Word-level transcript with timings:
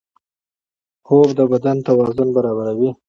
خوب 1.05 1.29
د 1.37 1.39
بدن 1.51 1.77
توازن 1.87 2.27
برابروي 2.35 2.89